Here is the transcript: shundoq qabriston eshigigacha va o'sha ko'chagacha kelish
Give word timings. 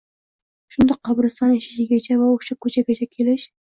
shundoq 0.77 1.01
qabriston 1.11 1.55
eshigigacha 1.59 2.21
va 2.25 2.35
o'sha 2.35 2.61
ko'chagacha 2.65 3.15
kelish 3.17 3.53